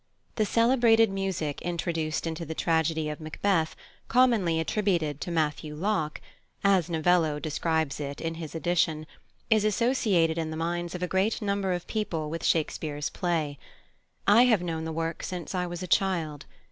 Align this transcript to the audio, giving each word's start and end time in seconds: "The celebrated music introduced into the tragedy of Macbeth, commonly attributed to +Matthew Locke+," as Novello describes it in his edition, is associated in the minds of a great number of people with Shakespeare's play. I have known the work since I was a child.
"The 0.33 0.47
celebrated 0.47 1.11
music 1.11 1.61
introduced 1.61 2.25
into 2.25 2.43
the 2.43 2.55
tragedy 2.55 3.07
of 3.07 3.19
Macbeth, 3.21 3.75
commonly 4.07 4.59
attributed 4.59 5.21
to 5.21 5.29
+Matthew 5.29 5.75
Locke+," 5.75 6.19
as 6.63 6.89
Novello 6.89 7.37
describes 7.39 7.99
it 7.99 8.19
in 8.19 8.33
his 8.33 8.55
edition, 8.55 9.05
is 9.51 9.63
associated 9.63 10.39
in 10.39 10.49
the 10.49 10.57
minds 10.57 10.95
of 10.95 11.03
a 11.03 11.07
great 11.07 11.39
number 11.39 11.71
of 11.71 11.85
people 11.85 12.31
with 12.31 12.43
Shakespeare's 12.43 13.11
play. 13.11 13.59
I 14.25 14.45
have 14.45 14.63
known 14.63 14.85
the 14.85 14.91
work 14.91 15.21
since 15.21 15.53
I 15.53 15.67
was 15.67 15.83
a 15.83 15.87
child. 15.87 16.47